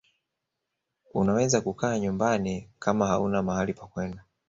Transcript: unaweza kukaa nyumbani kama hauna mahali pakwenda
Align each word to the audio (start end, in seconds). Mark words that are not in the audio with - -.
unaweza 1.13 1.61
kukaa 1.61 1.99
nyumbani 1.99 2.69
kama 2.79 3.07
hauna 3.07 3.43
mahali 3.43 3.73
pakwenda 3.73 4.23